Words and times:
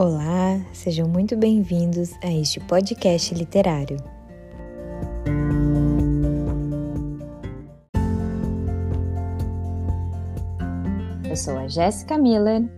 Olá, 0.00 0.64
sejam 0.72 1.08
muito 1.08 1.36
bem-vindos 1.36 2.12
a 2.22 2.30
este 2.32 2.60
podcast 2.60 3.34
literário. 3.34 3.96
Eu 11.28 11.34
sou 11.34 11.58
a 11.58 11.66
Jéssica 11.66 12.16
Miller. 12.16 12.70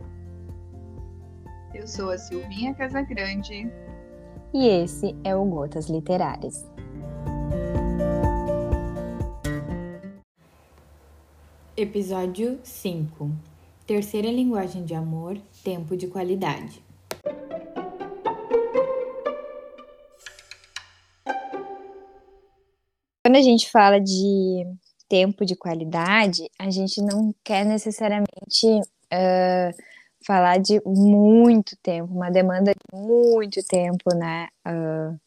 Eu 1.75 1.87
sou 1.87 2.09
a 2.09 2.17
Silvinha 2.17 2.73
Casagrande. 2.73 3.71
E 4.55 4.67
esse 4.67 5.15
é 5.23 5.37
o 5.37 5.45
Gotas 5.45 5.91
Literárias. 5.91 6.67
Episódio 11.77 12.59
5 12.65 13.31
Terceira 13.87 14.33
linguagem 14.33 14.87
de 14.87 14.95
amor, 14.95 15.37
tempo 15.63 15.95
de 15.95 16.07
qualidade. 16.07 16.83
Quando 23.31 23.39
a 23.39 23.43
gente 23.43 23.71
fala 23.71 24.01
de 24.01 24.67
tempo 25.09 25.47
de 25.47 25.55
qualidade, 25.55 26.51
a 26.59 26.69
gente 26.69 27.01
não 27.01 27.33
quer 27.45 27.65
necessariamente 27.65 28.67
uh, 28.67 29.73
falar 30.27 30.59
de 30.59 30.83
muito 30.85 31.77
tempo, 31.81 32.13
uma 32.13 32.29
demanda 32.29 32.73
de 32.73 32.99
muito 32.99 33.65
tempo, 33.69 34.13
né, 34.17 34.49
uh, 34.67 35.21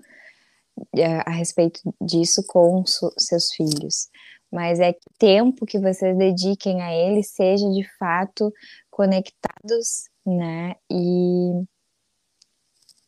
a 1.26 1.32
respeito 1.32 1.80
disso 2.02 2.44
com 2.46 2.84
seus 2.86 3.54
filhos. 3.54 4.10
Mas 4.52 4.82
é 4.82 4.92
que 4.92 5.00
tempo 5.18 5.66
que 5.66 5.80
vocês 5.80 6.18
dediquem 6.18 6.82
a 6.82 6.94
eles 6.94 7.30
seja 7.30 7.66
de 7.70 7.88
fato 7.98 8.52
conectados, 8.92 10.10
né, 10.26 10.76
e, 10.92 11.54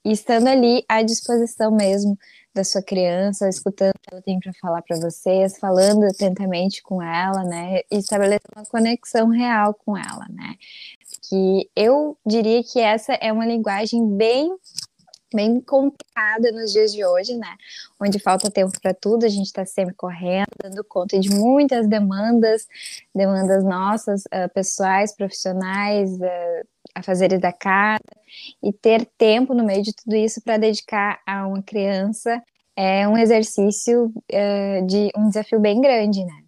e 0.05 0.11
estando 0.13 0.47
ali 0.47 0.85
à 0.87 1.01
disposição 1.01 1.69
mesmo 1.69 2.17
da 2.55 2.63
sua 2.63 2.81
criança, 2.81 3.49
escutando 3.49 3.91
o 3.95 3.99
que 3.99 4.09
ela 4.11 4.21
tem 4.21 4.39
para 4.39 4.53
falar 4.53 4.81
para 4.81 4.97
vocês, 4.97 5.57
falando 5.59 6.05
atentamente 6.05 6.81
com 6.81 7.01
ela, 7.01 7.43
né, 7.43 7.81
e 7.91 7.97
estabelecendo 7.97 8.53
uma 8.55 8.65
conexão 8.65 9.27
real 9.27 9.73
com 9.73 9.97
ela, 9.97 10.25
né. 10.29 10.55
Que 11.29 11.69
eu 11.75 12.17
diria 12.25 12.63
que 12.63 12.79
essa 12.79 13.13
é 13.13 13.31
uma 13.31 13.45
linguagem 13.45 14.07
bem 14.15 14.55
bem 15.33 15.59
complicada 15.59 16.49
nos 16.53 16.71
dias 16.71 16.93
de 16.93 17.03
hoje, 17.03 17.35
né? 17.35 17.57
Onde 17.99 18.19
falta 18.19 18.49
tempo 18.49 18.71
para 18.81 18.93
tudo, 18.93 19.25
a 19.25 19.29
gente 19.29 19.47
está 19.47 19.65
sempre 19.65 19.93
correndo, 19.93 20.47
dando 20.63 20.81
conta 20.85 21.19
de 21.19 21.29
muitas 21.29 21.89
demandas, 21.89 22.65
demandas 23.13 23.61
nossas, 23.65 24.23
uh, 24.25 24.47
pessoais, 24.53 25.13
profissionais, 25.13 26.13
uh, 26.13 26.67
a 26.95 27.03
fazeres 27.03 27.39
da 27.39 27.51
casa, 27.51 27.99
e 28.63 28.71
ter 28.71 29.05
tempo 29.17 29.53
no 29.53 29.63
meio 29.63 29.83
de 29.83 29.93
tudo 29.93 30.15
isso 30.15 30.41
para 30.41 30.57
dedicar 30.57 31.19
a 31.25 31.45
uma 31.45 31.61
criança 31.61 32.41
é 32.75 33.07
um 33.07 33.17
exercício 33.17 34.05
uh, 34.05 34.87
de 34.87 35.11
um 35.15 35.27
desafio 35.27 35.59
bem 35.59 35.81
grande, 35.81 36.23
né? 36.25 36.43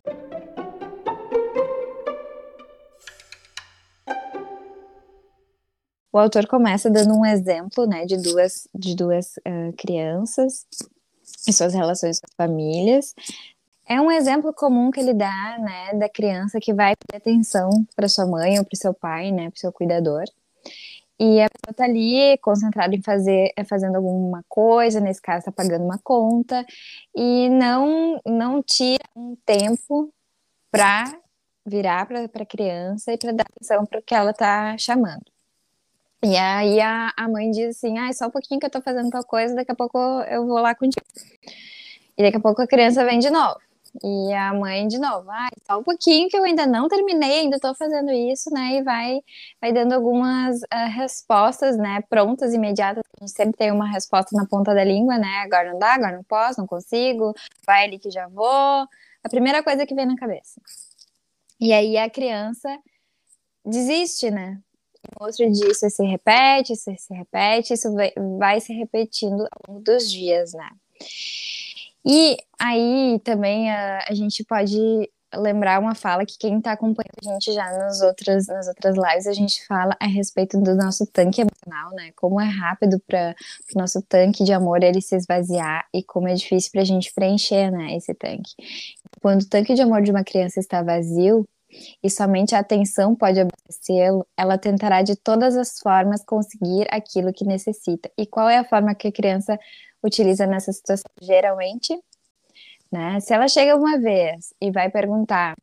O 6.12 6.18
autor 6.18 6.48
começa 6.48 6.90
dando 6.90 7.14
um 7.14 7.26
exemplo, 7.26 7.86
né, 7.86 8.06
de 8.06 8.18
duas, 8.18 8.68
de 8.74 8.96
duas 8.96 9.38
uh, 9.38 9.72
crianças 9.78 10.66
e 11.48 11.54
suas 11.54 11.74
relações 11.74 12.20
com 12.20 12.26
as 12.28 12.36
famílias. 12.36 13.14
É 13.90 14.02
um 14.02 14.12
exemplo 14.12 14.54
comum 14.54 14.92
que 14.92 15.00
ele 15.00 15.14
dá, 15.14 15.58
né, 15.60 15.94
da 15.94 16.10
criança 16.10 16.60
que 16.60 16.74
vai 16.74 16.94
ter 16.96 17.18
atenção 17.18 17.70
para 17.96 18.10
sua 18.10 18.26
mãe 18.26 18.60
ou 18.60 18.66
para 18.66 18.78
seu 18.78 18.94
pai, 18.94 19.32
né, 19.32 19.50
para 19.50 19.60
seu 19.60 19.72
cuidador. 19.72 20.26
E 21.20 21.42
a 21.42 21.50
pessoa 21.50 21.74
tá 21.74 21.86
ali 21.86 22.38
concentrada 22.40 22.94
em 22.96 23.02
fazer, 23.02 23.52
é, 23.56 23.64
fazendo 23.64 23.96
alguma 23.96 24.44
coisa, 24.50 25.00
nesse 25.00 25.22
caso 25.22 25.40
está 25.40 25.52
pagando 25.52 25.86
uma 25.86 25.98
conta, 26.04 26.66
e 27.16 27.50
não 27.50 28.20
não 28.26 28.62
tira 28.62 29.04
um 29.16 29.36
tempo 29.46 30.14
para 30.70 31.18
virar 31.66 32.06
para 32.08 32.26
a 32.26 32.46
criança 32.46 33.14
e 33.14 33.18
para 33.18 33.32
dar 33.32 33.46
atenção 33.50 33.86
para 33.86 34.00
o 34.00 34.04
que 34.04 34.14
ela 34.14 34.32
está 34.32 34.78
chamando. 34.78 35.26
E 36.24 36.36
aí 36.36 36.80
a, 36.82 37.14
a 37.16 37.28
mãe 37.30 37.52
diz 37.52 37.78
assim, 37.78 37.98
ah, 38.00 38.12
só 38.14 38.28
um 38.28 38.32
pouquinho 38.32 38.60
que 38.60 38.66
eu 38.66 38.70
tô 38.72 38.82
fazendo 38.82 39.10
tal 39.10 39.24
coisa, 39.24 39.56
daqui 39.56 39.72
a 39.72 39.76
pouco 39.76 39.98
eu 40.30 40.46
vou 40.46 40.60
lá 40.60 40.76
contigo. 40.76 41.06
E 42.18 42.24
daqui 42.24 42.38
a 42.38 42.40
pouco 42.42 42.62
a 42.62 42.68
criança 42.68 43.06
vem 43.06 43.20
de 43.20 43.30
novo. 43.30 43.60
E 44.04 44.34
a 44.34 44.54
mãe 44.54 44.88
de 44.88 45.00
novo, 45.00 45.30
ah, 45.32 45.50
só 45.66 45.80
um 45.80 45.84
pouquinho 45.84 46.30
que 46.30 46.38
eu 46.38 46.44
ainda 46.44 46.66
não 46.68 46.88
terminei, 46.88 47.42
ainda 47.42 47.60
tô 47.60 47.74
fazendo 47.76 48.12
isso, 48.12 48.50
né? 48.52 48.78
E 48.78 48.84
vai, 48.84 49.20
vai 49.62 49.74
dando 49.74 49.94
algumas 49.94 50.58
uh, 50.62 50.90
respostas, 50.96 51.78
né? 51.78 52.02
Prontas, 52.10 52.54
imediatas. 52.54 53.04
A 53.20 53.26
gente 53.26 53.36
sempre 53.36 53.58
tem 53.58 53.72
uma 53.72 53.90
resposta 53.90 54.36
na 54.36 54.46
ponta 54.46 54.74
da 54.74 54.84
língua, 54.84 55.18
né? 55.18 55.40
Agora 55.44 55.72
não 55.72 55.80
dá, 55.80 55.94
agora 55.96 56.16
não 56.18 56.24
posso, 56.24 56.60
não 56.60 56.68
consigo, 56.68 57.34
vai 57.66 57.86
ali 57.86 58.00
que 58.00 58.12
já 58.12 58.28
vou. 58.28 58.88
A 59.24 59.30
primeira 59.30 59.64
coisa 59.64 59.86
que 59.86 59.96
vem 59.96 60.06
na 60.06 60.16
cabeça. 60.16 60.62
E 61.60 61.74
aí 61.74 61.98
a 61.98 62.10
criança 62.10 62.70
desiste, 63.66 64.30
né? 64.32 64.60
outro 65.20 65.50
dia 65.52 65.72
isso 65.72 65.90
se 65.90 66.04
repete, 66.04 66.74
isso 66.74 66.92
se 66.98 67.14
repete, 67.14 67.74
isso 67.74 67.94
vai, 67.94 68.12
vai 68.38 68.60
se 68.60 68.74
repetindo 68.74 69.48
ao 69.52 69.74
longo 69.74 69.84
dos 69.84 70.10
dias, 70.12 70.54
né? 70.54 70.70
E 72.08 72.38
aí 72.58 73.20
também 73.24 73.70
a, 73.70 74.06
a 74.08 74.14
gente 74.14 74.44
pode 74.46 74.78
lembrar 75.36 75.80
uma 75.80 75.94
fala 75.94 76.26
que 76.26 76.38
quem 76.40 76.58
está 76.58 76.72
acompanhando 76.72 77.20
a 77.22 77.34
gente 77.34 77.54
já 77.54 77.66
nas 77.78 78.02
outras, 78.02 78.48
nas 78.48 78.68
outras 78.68 78.96
lives, 78.96 79.28
a 79.28 79.34
gente 79.34 79.66
fala 79.68 79.96
a 80.00 80.08
respeito 80.08 80.58
do 80.62 80.74
nosso 80.74 81.06
tanque 81.06 81.42
emocional, 81.42 81.92
né? 81.94 82.12
Como 82.16 82.40
é 82.40 82.46
rápido 82.46 82.98
para 83.06 83.36
o 83.76 83.80
nosso 83.80 84.02
tanque 84.04 84.46
de 84.46 84.54
amor 84.54 84.84
ele 84.84 85.02
se 85.02 85.16
esvaziar 85.16 85.86
e 85.94 86.02
como 86.02 86.30
é 86.30 86.34
difícil 86.34 86.72
para 86.72 86.82
a 86.82 86.86
gente 86.86 87.14
preencher, 87.14 87.70
né, 87.72 87.96
esse 87.98 88.14
tanque. 88.14 88.52
Quando 89.22 89.42
o 89.42 89.50
tanque 89.50 89.74
de 89.74 89.82
amor 89.82 90.02
de 90.02 90.12
uma 90.12 90.24
criança 90.24 90.60
está 90.60 90.82
vazio, 90.82 91.46
e 92.04 92.10
somente 92.10 92.56
a 92.56 92.60
atenção 92.60 93.16
pode 93.16 93.40
abastecê-lo, 93.40 94.26
ela 94.38 94.58
tentará 94.58 95.02
de 95.02 95.16
todas 95.16 95.58
as 95.58 95.80
formas 95.80 96.24
conseguir 96.24 96.88
aquilo 96.90 97.34
que 97.34 97.46
necessita. 97.46 98.10
E 98.18 98.26
qual 98.26 98.50
é 98.50 98.58
a 98.58 98.64
forma 98.64 98.96
que 98.96 99.08
a 99.08 99.12
criança 99.12 99.60
utiliza 100.04 100.48
nessa 100.48 100.72
situação? 100.72 101.06
Geralmente, 101.22 102.00
né? 102.92 103.20
Se 103.20 103.34
ela 103.34 103.48
chega 103.48 103.76
uma 103.76 104.00
vez 104.00 104.54
e 104.62 104.72
vai 104.72 104.90
perguntar 104.90 105.56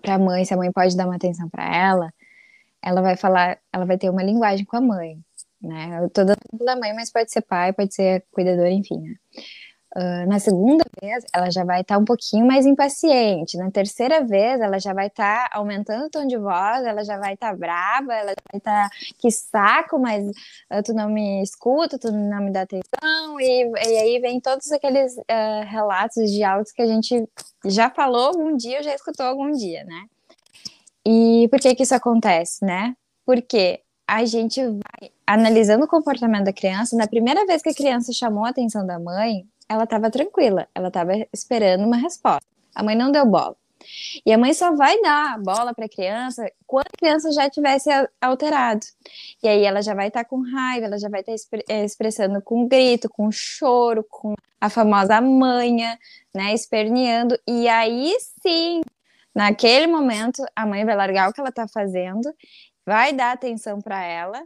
para 0.00 0.14
a 0.14 0.18
mãe 0.18 0.44
se 0.44 0.54
a 0.54 0.56
mãe 0.56 0.72
pode 0.72 0.96
dar 0.96 1.06
uma 1.06 1.16
atenção 1.16 1.48
para 1.48 1.64
ela, 1.64 2.12
ela 2.82 3.00
vai 3.00 3.16
falar, 3.16 3.58
ela 3.72 3.84
vai 3.84 3.96
ter 3.96 4.10
uma 4.10 4.22
linguagem 4.22 4.64
com 4.64 4.76
a 4.76 4.80
mãe, 4.80 5.18
né? 5.60 6.00
Eu 6.02 6.10
tô 6.10 6.24
dando 6.24 6.38
da 6.64 6.76
mãe, 6.76 6.92
mas 6.94 7.10
pode 7.10 7.32
ser 7.32 7.42
pai, 7.42 7.72
pode 7.72 7.94
ser 7.94 8.24
cuidador, 8.30 8.66
enfim, 8.66 8.98
né? 9.00 9.14
Uh, 9.96 10.26
na 10.28 10.40
segunda 10.40 10.84
vez, 11.00 11.24
ela 11.32 11.50
já 11.50 11.64
vai 11.64 11.82
estar 11.82 11.94
tá 11.94 12.00
um 12.00 12.04
pouquinho 12.04 12.44
mais 12.44 12.66
impaciente. 12.66 13.56
Na 13.56 13.70
terceira 13.70 14.24
vez, 14.24 14.60
ela 14.60 14.80
já 14.80 14.92
vai 14.92 15.06
estar 15.06 15.48
tá 15.48 15.56
aumentando 15.56 16.06
o 16.06 16.10
tom 16.10 16.26
de 16.26 16.36
voz, 16.36 16.84
ela 16.84 17.04
já 17.04 17.16
vai 17.16 17.34
estar 17.34 17.50
tá 17.50 17.56
brava, 17.56 18.12
ela 18.12 18.30
já 18.30 18.42
vai 18.52 18.58
estar 18.58 18.88
tá, 18.88 18.96
que 19.16 19.30
saco, 19.30 20.00
mas 20.00 20.26
uh, 20.26 20.82
tu 20.84 20.92
não 20.92 21.08
me 21.08 21.40
escuta, 21.42 21.96
tu 21.96 22.10
não 22.10 22.42
me 22.42 22.50
dá 22.50 22.62
atenção. 22.62 23.40
E, 23.40 23.70
e 23.70 23.98
aí 23.98 24.18
vem 24.18 24.40
todos 24.40 24.72
aqueles 24.72 25.16
uh, 25.16 25.64
relatos 25.68 26.28
de 26.28 26.42
áudios 26.42 26.72
que 26.72 26.82
a 26.82 26.86
gente 26.86 27.28
já 27.64 27.88
falou 27.88 28.26
algum 28.26 28.56
dia, 28.56 28.82
já 28.82 28.92
escutou 28.92 29.26
algum 29.26 29.52
dia, 29.52 29.84
né? 29.84 30.06
E 31.06 31.46
por 31.50 31.60
que 31.60 31.72
que 31.74 31.84
isso 31.84 31.94
acontece, 31.94 32.64
né? 32.64 32.96
Porque 33.24 33.80
a 34.08 34.24
gente 34.24 34.60
vai 34.60 35.10
analisando 35.26 35.84
o 35.84 35.88
comportamento 35.88 36.44
da 36.44 36.52
criança. 36.52 36.96
Na 36.96 37.06
primeira 37.06 37.46
vez 37.46 37.62
que 37.62 37.70
a 37.70 37.74
criança 37.74 38.12
chamou 38.12 38.44
a 38.44 38.50
atenção 38.50 38.86
da 38.86 38.98
mãe, 38.98 39.46
ela 39.68 39.84
estava 39.84 40.10
tranquila, 40.10 40.68
ela 40.74 40.88
estava 40.88 41.12
esperando 41.32 41.84
uma 41.84 41.96
resposta. 41.96 42.46
A 42.74 42.82
mãe 42.82 42.96
não 42.96 43.12
deu 43.12 43.24
bola. 43.26 43.56
E 44.24 44.32
a 44.32 44.38
mãe 44.38 44.54
só 44.54 44.74
vai 44.74 45.00
dar 45.02 45.38
bola 45.40 45.74
para 45.74 45.86
a 45.86 45.88
criança 45.88 46.50
quando 46.66 46.86
a 46.86 46.98
criança 46.98 47.30
já 47.32 47.48
tivesse 47.50 47.90
alterado. 48.20 48.84
E 49.42 49.48
aí 49.48 49.64
ela 49.64 49.82
já 49.82 49.94
vai 49.94 50.08
estar 50.08 50.24
tá 50.24 50.28
com 50.28 50.40
raiva, 50.40 50.86
ela 50.86 50.98
já 50.98 51.08
vai 51.08 51.20
estar 51.20 51.32
tá 51.32 51.58
eh, 51.68 51.84
expressando 51.84 52.40
com 52.42 52.66
grito, 52.66 53.08
com 53.08 53.30
choro, 53.30 54.04
com 54.08 54.34
a 54.60 54.70
famosa 54.70 55.20
manha, 55.20 55.98
né, 56.34 56.54
esperneando. 56.54 57.38
E 57.46 57.68
aí 57.68 58.14
sim, 58.42 58.80
naquele 59.34 59.86
momento, 59.86 60.42
a 60.56 60.66
mãe 60.66 60.84
vai 60.84 60.96
largar 60.96 61.28
o 61.28 61.32
que 61.32 61.40
ela 61.40 61.50
está 61.50 61.68
fazendo, 61.68 62.32
vai 62.86 63.12
dar 63.12 63.32
atenção 63.32 63.80
para 63.80 64.02
ela 64.02 64.42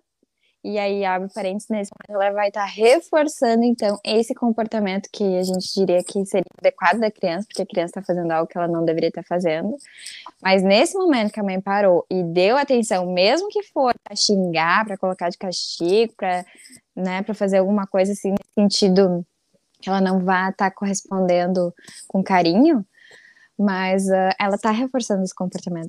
e 0.65 0.77
aí, 0.77 1.05
abre 1.05 1.29
parênteses, 1.33 1.69
nesse 1.69 1.93
momento 1.93 2.21
ela 2.23 2.35
vai 2.35 2.49
estar 2.49 2.65
reforçando, 2.65 3.63
então, 3.63 3.99
esse 4.05 4.35
comportamento 4.35 5.09
que 5.13 5.39
a 5.39 5.43
gente 5.43 5.73
diria 5.73 6.03
que 6.03 6.27
seria 6.27 6.45
adequado 6.59 6.99
da 6.99 7.11
criança, 7.11 7.47
porque 7.47 7.63
a 7.63 7.67
criança 7.67 7.91
está 7.91 8.03
fazendo 8.03 8.31
algo 8.33 8.49
que 8.49 8.59
ela 8.59 8.67
não 8.67 8.85
deveria 8.85 9.09
estar 9.09 9.23
fazendo. 9.23 9.77
Mas 10.43 10.63
nesse 10.63 10.99
momento 10.99 11.33
que 11.33 11.39
a 11.39 11.45
mãe 11.45 11.61
parou 11.61 12.05
e 12.11 12.25
deu 12.25 12.57
atenção, 12.57 13.07
mesmo 13.07 13.49
que 13.49 13.63
for 13.63 13.95
para 14.03 14.17
xingar, 14.17 14.85
para 14.85 14.99
colocar 14.99 15.29
de 15.29 15.39
castigo, 15.39 16.13
para 16.17 16.45
né, 16.95 17.23
fazer 17.35 17.59
alguma 17.59 17.87
coisa 17.87 18.13
assim, 18.13 18.31
nesse 18.31 18.53
sentido 18.55 19.25
que 19.81 19.89
ela 19.89 20.01
não 20.01 20.19
vá 20.19 20.51
estar 20.51 20.71
tá 20.71 20.77
correspondendo 20.77 21.73
com 22.09 22.23
carinho, 22.23 22.85
mas 23.57 24.07
uh, 24.07 24.35
ela 24.41 24.57
está 24.57 24.73
reforçando 24.73 25.23
esse 25.23 25.35
comportamento. 25.35 25.89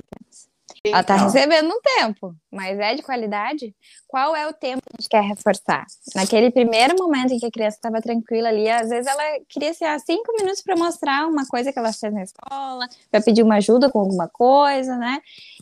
Ela 0.85 1.03
tá 1.03 1.15
então. 1.15 1.25
recebendo 1.25 1.69
um 1.69 1.81
tempo, 1.81 2.35
mas 2.51 2.79
é 2.79 2.95
de 2.95 3.01
qualidade? 3.01 3.75
Qual 4.07 4.35
é 4.35 4.47
o 4.47 4.53
tempo 4.53 4.81
que 4.81 4.95
a 4.97 5.01
gente 5.01 5.09
quer 5.09 5.23
reforçar? 5.23 5.85
Naquele 6.15 6.51
primeiro 6.51 6.95
momento 6.97 7.33
em 7.33 7.39
que 7.39 7.45
a 7.45 7.51
criança 7.51 7.77
estava 7.77 8.01
tranquila 8.01 8.49
ali, 8.49 8.69
às 8.69 8.89
vezes 8.89 9.07
ela 9.07 9.23
queria 9.49 9.73
ser 9.73 9.85
assim, 9.85 10.15
cinco 10.15 10.33
minutos 10.37 10.61
para 10.61 10.75
mostrar 10.75 11.27
uma 11.27 11.45
coisa 11.45 11.73
que 11.73 11.79
ela 11.79 11.91
fez 11.91 12.13
na 12.13 12.23
escola, 12.23 12.87
para 13.11 13.21
pedir 13.21 13.43
uma 13.43 13.55
ajuda 13.55 13.89
com 13.89 13.99
alguma 13.99 14.27
coisa, 14.27 14.95
né? 14.95 15.19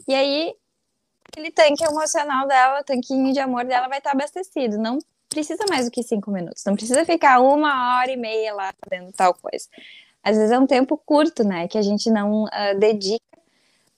E 0.07 0.13
aí 0.13 0.53
aquele 1.31 1.51
tanque 1.51 1.83
emocional 1.83 2.47
dela, 2.47 2.81
o 2.81 2.83
tanquinho 2.83 3.33
de 3.33 3.39
amor 3.39 3.65
dela 3.65 3.87
vai 3.87 3.97
estar 3.97 4.11
abastecido. 4.11 4.77
Não 4.77 4.99
precisa 5.29 5.65
mais 5.69 5.85
do 5.85 5.91
que 5.91 6.03
cinco 6.03 6.31
minutos. 6.31 6.63
Não 6.65 6.75
precisa 6.75 7.05
ficar 7.05 7.39
uma 7.39 7.99
hora 7.99 8.11
e 8.11 8.17
meia 8.17 8.53
lá 8.53 8.73
fazendo 8.83 9.11
tal 9.11 9.33
coisa. 9.33 9.67
Às 10.23 10.35
vezes 10.35 10.51
é 10.51 10.59
um 10.59 10.67
tempo 10.67 10.97
curto, 10.97 11.43
né? 11.43 11.67
Que 11.67 11.77
a 11.77 11.81
gente 11.81 12.09
não 12.09 12.43
uh, 12.43 12.79
dedica, 12.79 13.36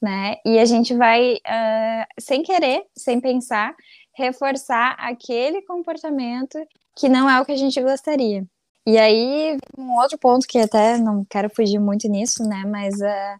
né? 0.02 0.36
E 0.46 0.60
a 0.60 0.66
gente 0.66 0.94
vai, 0.96 1.36
uh, 1.36 2.06
sem 2.20 2.44
querer, 2.44 2.84
sem 2.96 3.20
pensar, 3.20 3.76
reforçar 4.16 4.96
aquele 5.00 5.62
comportamento 5.64 6.58
que 6.98 7.10
não 7.10 7.30
é 7.30 7.40
o 7.40 7.46
que 7.46 7.52
a 7.52 7.58
gente 7.58 7.82
gostaria. 7.82 8.46
E 8.88 8.98
aí, 8.98 9.58
um 9.78 9.94
outro 9.98 10.18
ponto 10.18 10.48
que 10.48 10.58
até 10.60 10.98
não 10.98 11.26
quero 11.30 11.50
fugir 11.50 11.80
muito 11.80 12.08
nisso, 12.08 12.44
né? 12.44 12.64
Mas 12.66 12.96
uh, 12.96 13.40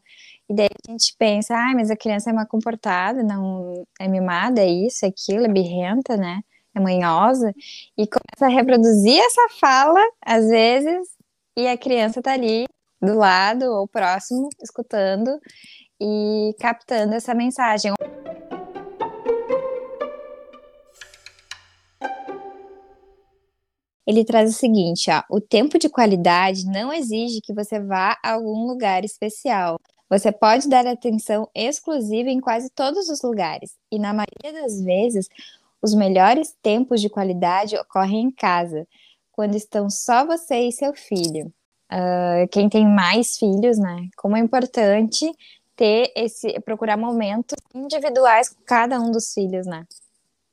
e 0.50 0.56
daí 0.56 0.68
a 0.88 0.92
gente 0.92 1.16
pensa, 1.18 1.56
ah, 1.56 1.74
mas 1.76 1.92
a 1.92 1.96
criança 1.96 2.32
é 2.32 2.34
mal 2.34 2.48
comportada, 2.48 3.22
não 3.22 3.86
é 4.00 4.08
mimada, 4.08 4.62
é 4.62 4.68
isso, 4.68 5.06
é 5.06 5.10
aquilo, 5.10 5.46
é 5.46 5.48
birrenta, 5.48 6.18
né? 6.18 6.42
É 6.76 6.80
manhosa. 6.80 7.54
E 7.96 8.08
começa 8.08 8.46
a 8.46 8.50
reproduzir 8.50 9.20
essa 9.20 9.48
fala, 9.60 10.00
às 10.26 10.48
vezes, 10.48 11.08
e 11.56 11.68
a 11.68 11.78
criança 11.78 12.22
tá 12.22 12.34
ali 12.34 12.66
do 13.00 13.16
lado 13.16 13.66
ou 13.66 13.88
próximo, 13.88 14.50
escutando 14.62 15.40
e 16.02 16.56
captando 16.60 17.14
essa 17.14 17.34
mensagem. 17.34 17.94
Ele 24.08 24.26
traz 24.26 24.50
o 24.50 24.58
seguinte, 24.58 25.12
ó, 25.12 25.22
o 25.30 25.40
tempo 25.40 25.78
de 25.78 25.88
qualidade 25.88 26.66
não 26.66 26.92
exige 26.92 27.42
que 27.42 27.54
você 27.54 27.80
vá 27.80 28.18
a 28.24 28.34
algum 28.34 28.66
lugar 28.66 29.06
especial, 29.06 29.78
você 30.10 30.32
pode 30.32 30.68
dar 30.68 30.88
atenção 30.88 31.48
exclusiva 31.54 32.30
em 32.30 32.40
quase 32.40 32.72
todos 32.72 33.08
os 33.10 33.22
lugares, 33.22 33.76
e 33.92 34.00
na 34.00 34.12
maioria 34.12 34.64
das 34.64 34.82
vezes, 34.82 35.28
os 35.80 35.94
melhores 35.94 36.56
tempos 36.64 37.00
de 37.00 37.10
qualidade 37.10 37.78
ocorrem 37.78 38.22
em 38.22 38.32
casa, 38.32 38.88
quando 39.32 39.56
estão 39.56 39.90
só 39.90 40.26
você 40.26 40.68
e 40.68 40.72
seu 40.72 40.94
filho. 40.96 41.54
Uh, 41.92 42.48
quem 42.52 42.68
tem 42.68 42.88
mais 42.88 43.38
filhos, 43.38 43.78
né? 43.78 44.10
Como 44.18 44.36
é 44.36 44.40
importante 44.40 45.32
ter 45.80 46.12
esse, 46.14 46.60
procurar 46.60 46.98
momentos 46.98 47.56
individuais 47.74 48.50
com 48.50 48.62
cada 48.66 49.00
um 49.00 49.12
dos 49.12 49.34
filhos, 49.34 49.66
né? 49.66 49.86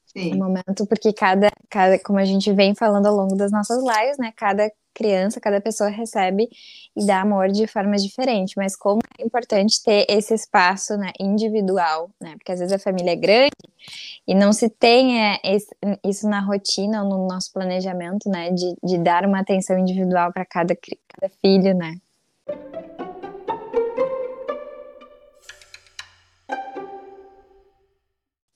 Sim. 0.06 0.34
Um 0.34 0.38
momento, 0.38 0.86
porque 0.86 1.12
cada, 1.12 1.48
cada, 1.68 1.98
como 1.98 2.20
a 2.20 2.24
gente 2.24 2.52
vem 2.52 2.76
falando 2.76 3.06
ao 3.06 3.16
longo 3.16 3.34
das 3.34 3.50
nossas 3.50 3.82
lives, 3.82 4.18
né? 4.18 4.32
Cada 4.36 4.70
criança, 4.94 5.40
cada 5.40 5.60
pessoa 5.60 5.90
recebe 5.90 6.48
e 6.96 7.04
dá 7.04 7.20
amor 7.20 7.48
de 7.48 7.66
formas 7.66 8.02
diferentes, 8.04 8.54
mas 8.56 8.76
como 8.76 9.00
é 9.18 9.24
importante 9.24 9.82
ter 9.82 10.06
esse 10.08 10.32
espaço 10.32 10.96
né, 10.96 11.10
individual, 11.20 12.08
né? 12.20 12.34
Porque 12.38 12.52
às 12.52 12.60
vezes 12.60 12.72
a 12.72 12.78
família 12.78 13.10
é 13.10 13.16
grande 13.16 13.50
e 14.26 14.34
não 14.34 14.52
se 14.52 14.70
tem 14.70 15.20
é, 15.20 15.40
esse, 15.44 15.68
isso 16.04 16.28
na 16.28 16.40
rotina 16.40 17.02
ou 17.02 17.10
no 17.10 17.26
nosso 17.26 17.52
planejamento, 17.52 18.30
né? 18.30 18.52
De, 18.52 18.76
de 18.82 18.96
dar 18.96 19.26
uma 19.26 19.40
atenção 19.40 19.76
individual 19.76 20.32
para 20.32 20.46
cada, 20.46 20.76
cada 20.76 21.32
filho, 21.42 21.74
né? 21.74 21.96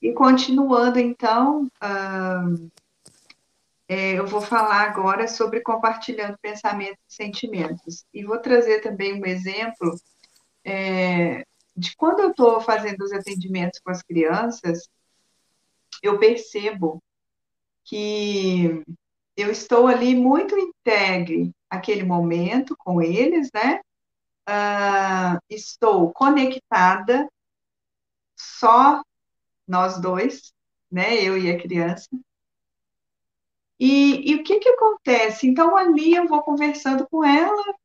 E 0.01 0.13
continuando, 0.13 0.99
então, 0.99 1.65
uh, 1.65 2.71
é, 3.87 4.13
eu 4.17 4.25
vou 4.25 4.41
falar 4.41 4.81
agora 4.83 5.27
sobre 5.27 5.61
compartilhando 5.61 6.37
pensamentos 6.41 6.97
e 7.09 7.13
sentimentos. 7.13 8.05
E 8.13 8.23
vou 8.23 8.39
trazer 8.39 8.81
também 8.81 9.21
um 9.21 9.25
exemplo 9.25 9.95
é, 10.65 11.45
de 11.75 11.95
quando 11.95 12.21
eu 12.21 12.31
estou 12.31 12.61
fazendo 12.61 13.01
os 13.01 13.11
atendimentos 13.11 13.79
com 13.79 13.91
as 13.91 14.01
crianças, 14.01 14.87
eu 16.01 16.17
percebo 16.17 17.01
que 17.83 18.83
eu 19.35 19.51
estou 19.51 19.87
ali 19.87 20.15
muito 20.15 20.57
integre 20.57 21.51
aquele 21.69 22.03
momento 22.03 22.75
com 22.77 23.01
eles, 23.01 23.49
né? 23.53 23.81
Uh, 24.49 25.37
estou 25.49 26.11
conectada, 26.11 27.29
só 28.35 29.01
nós 29.71 29.99
dois, 29.99 30.53
né? 30.91 31.15
Eu 31.23 31.37
e 31.37 31.49
a 31.49 31.59
criança. 31.59 32.09
E, 33.79 34.31
e 34.31 34.35
o 34.35 34.43
que, 34.43 34.59
que 34.59 34.69
acontece? 34.69 35.47
Então, 35.47 35.75
ali 35.75 36.13
eu 36.13 36.27
vou 36.27 36.43
conversando 36.43 37.07
com 37.09 37.23
ela 37.25 37.75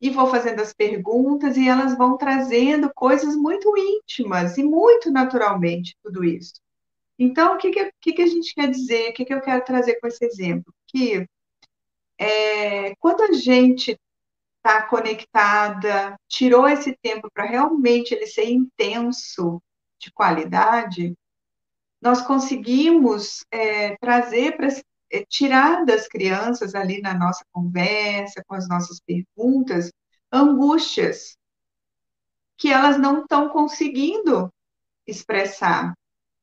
e 0.00 0.10
vou 0.10 0.28
fazendo 0.28 0.60
as 0.60 0.72
perguntas, 0.72 1.56
e 1.56 1.68
elas 1.68 1.96
vão 1.96 2.16
trazendo 2.16 2.92
coisas 2.94 3.34
muito 3.34 3.76
íntimas 3.76 4.56
e 4.56 4.62
muito 4.62 5.10
naturalmente, 5.10 5.96
tudo 6.04 6.22
isso. 6.22 6.54
Então, 7.18 7.54
o 7.56 7.58
que, 7.58 7.72
que, 8.00 8.12
que 8.12 8.22
a 8.22 8.26
gente 8.28 8.54
quer 8.54 8.70
dizer? 8.70 9.10
O 9.10 9.14
que, 9.14 9.24
que 9.24 9.34
eu 9.34 9.40
quero 9.40 9.64
trazer 9.64 9.96
com 9.96 10.06
esse 10.06 10.24
exemplo? 10.24 10.72
Que 10.86 11.26
é, 12.16 12.94
quando 12.96 13.22
a 13.22 13.32
gente 13.32 13.98
está 14.58 14.82
conectada, 14.82 16.16
tirou 16.28 16.68
esse 16.68 16.96
tempo 17.02 17.28
para 17.32 17.44
realmente 17.44 18.14
ele 18.14 18.26
ser 18.26 18.48
intenso, 18.48 19.60
de 19.98 20.12
qualidade, 20.12 21.14
nós 22.00 22.22
conseguimos 22.22 23.44
é, 23.50 23.96
trazer 23.96 24.56
para 24.56 24.68
é, 25.10 25.24
tirar 25.28 25.84
das 25.84 26.06
crianças 26.06 26.74
ali 26.74 27.00
na 27.00 27.14
nossa 27.14 27.44
conversa, 27.52 28.42
com 28.46 28.54
as 28.54 28.68
nossas 28.68 29.00
perguntas, 29.00 29.90
angústias 30.32 31.36
que 32.56 32.72
elas 32.72 32.98
não 32.98 33.22
estão 33.22 33.48
conseguindo 33.48 34.52
expressar. 35.06 35.94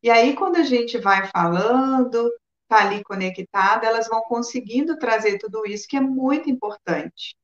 E 0.01 0.09
aí, 0.09 0.35
quando 0.35 0.55
a 0.57 0.63
gente 0.63 0.97
vai 0.97 1.27
falando, 1.27 2.31
está 2.63 2.85
ali 2.85 3.03
conectada, 3.03 3.85
elas 3.85 4.07
vão 4.07 4.21
conseguindo 4.21 4.97
trazer 4.97 5.37
tudo 5.37 5.65
isso, 5.65 5.87
que 5.87 5.97
é 5.97 6.01
muito 6.01 6.49
importante. 6.49 7.35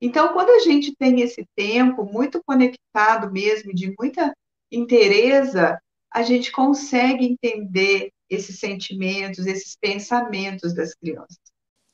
Então, 0.00 0.32
quando 0.32 0.50
a 0.50 0.60
gente 0.60 0.94
tem 0.96 1.20
esse 1.20 1.46
tempo 1.54 2.04
muito 2.04 2.42
conectado 2.44 3.30
mesmo, 3.30 3.74
de 3.74 3.94
muita 3.98 4.34
interesa, 4.70 5.80
a 6.12 6.22
gente 6.22 6.50
consegue 6.50 7.24
entender 7.24 8.10
esses 8.28 8.58
sentimentos, 8.58 9.46
esses 9.46 9.76
pensamentos 9.76 10.74
das 10.74 10.94
crianças. 10.94 11.38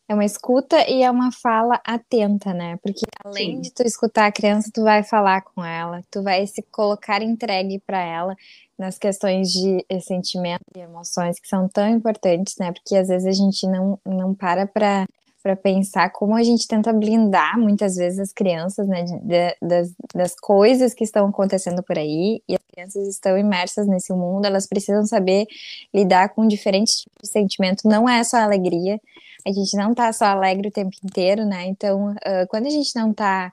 É 0.09 0.15
uma 0.15 0.25
escuta 0.25 0.89
e 0.89 1.03
é 1.03 1.11
uma 1.11 1.33
fala 1.33 1.81
atenta, 1.85 2.55
né? 2.55 2.79
Porque 2.81 3.05
além 3.25 3.57
Sim. 3.57 3.61
de 3.61 3.73
tu 3.73 3.83
escutar 3.83 4.27
a 4.27 4.33
criança, 4.33 4.71
tu 4.73 4.83
vai 4.83 5.03
falar 5.03 5.43
com 5.43 5.65
ela, 5.65 6.01
tu 6.11 6.23
vai 6.23 6.47
se 6.47 6.63
colocar 6.63 7.23
entregue 7.23 7.81
para 7.85 8.01
ela 8.01 8.37
nas 8.79 8.99
questões 8.99 9.51
de 9.51 9.85
sentimentos 10.01 10.67
e 10.77 10.81
emoções 10.81 11.41
que 11.41 11.49
são 11.49 11.69
tão 11.69 11.89
importantes, 11.89 12.55
né? 12.57 12.73
Porque 12.73 12.95
às 12.95 13.09
vezes 13.09 13.27
a 13.27 13.33
gente 13.33 13.67
não, 13.67 13.99
não 14.07 14.33
para 14.33 14.65
para 14.65 15.07
para 15.47 15.55
pensar 15.55 16.11
como 16.11 16.35
a 16.35 16.43
gente 16.43 16.67
tenta 16.67 16.93
blindar 16.93 17.57
muitas 17.57 17.95
vezes 17.95 18.19
as 18.19 18.33
crianças, 18.33 18.89
né, 18.89 19.05
de, 19.05 19.57
das, 19.63 19.93
das 20.13 20.35
coisas 20.35 20.93
que 20.93 21.05
estão 21.05 21.29
acontecendo 21.29 21.85
por 21.85 21.97
aí, 21.97 22.43
e 22.49 22.57
as 22.57 22.63
crianças 22.73 23.07
estão 23.07 23.39
imersas 23.39 23.87
nesse 23.87 24.13
mundo, 24.13 24.45
elas 24.45 24.67
precisam 24.67 25.07
saber 25.07 25.47
lidar 25.95 26.31
com 26.31 26.49
diferentes 26.49 26.97
tipos 26.97 27.23
de 27.23 27.29
sentimento, 27.29 27.89
não 27.89 28.09
é 28.09 28.25
só 28.25 28.39
alegria, 28.39 29.01
a 29.47 29.53
gente 29.53 29.77
não 29.77 29.95
tá 29.95 30.13
só 30.13 30.25
alegre 30.25 30.67
o 30.67 30.73
tempo 30.73 30.97
inteiro, 31.05 31.45
né, 31.45 31.65
então, 31.67 32.11
uh, 32.11 32.47
quando 32.49 32.67
a 32.67 32.71
gente 32.71 32.97
não 32.97 33.15
tá 33.15 33.53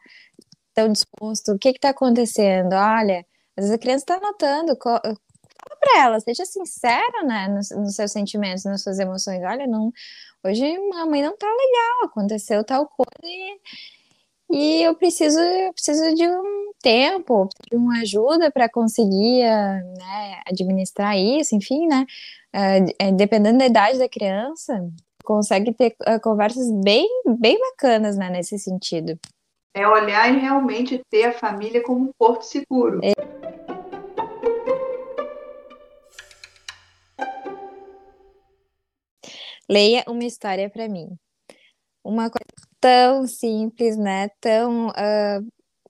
tão 0.73 0.91
disposto, 0.91 1.51
o 1.51 1.59
que 1.59 1.73
que 1.73 1.79
tá 1.79 1.89
acontecendo? 1.89 2.73
Olha, 2.73 3.23
às 3.55 3.65
vezes 3.65 3.71
a 3.71 3.77
criança 3.77 4.03
tá 4.07 4.19
notando, 4.19 4.75
para 5.83 6.03
ela, 6.03 6.19
seja 6.19 6.45
sincera, 6.45 7.23
né, 7.23 7.47
nos, 7.47 7.69
nos 7.71 7.95
seus 7.95 8.11
sentimentos, 8.11 8.63
nas 8.63 8.81
suas 8.81 8.99
emoções, 8.99 9.41
olha, 9.43 9.67
não 9.67 9.91
Hoje 10.45 10.75
a 10.95 11.05
mãe 11.05 11.23
não 11.23 11.37
tá 11.37 11.47
legal, 11.47 12.03
aconteceu 12.03 12.65
tal 12.65 12.85
coisa 12.85 13.11
e, 13.23 13.61
e 14.51 14.83
eu 14.83 14.93
preciso, 14.93 15.39
eu 15.39 15.71
preciso 15.71 16.13
de 16.13 16.27
um 16.27 16.73
tempo, 16.81 17.47
de 17.71 17.77
uma 17.77 18.01
ajuda 18.01 18.51
para 18.51 18.67
conseguir 18.67 19.41
né, 19.41 20.41
administrar 20.45 21.17
isso, 21.17 21.55
enfim, 21.55 21.87
né? 21.87 22.05
Uh, 22.53 23.15
dependendo 23.15 23.59
da 23.59 23.65
idade 23.65 23.97
da 23.97 24.09
criança, 24.09 24.85
consegue 25.23 25.73
ter 25.73 25.95
conversas 26.21 26.69
bem, 26.83 27.07
bem 27.39 27.57
bacanas 27.57 28.17
né, 28.17 28.29
nesse 28.29 28.59
sentido. 28.59 29.17
É 29.73 29.87
olhar 29.87 30.29
e 30.29 30.39
realmente 30.39 31.01
ter 31.09 31.23
a 31.23 31.31
família 31.31 31.81
como 31.81 32.09
um 32.09 32.11
porto 32.19 32.41
seguro. 32.41 32.99
É. 33.01 33.42
Leia 39.73 40.03
uma 40.07 40.23
história 40.23 40.69
para 40.69 40.87
mim. 40.87 41.17
Uma 42.03 42.29
coisa 42.29 42.45
tão 42.79 43.25
simples, 43.25 43.97
né? 43.97 44.29
Tão 44.39 44.89
uh, 44.89 45.47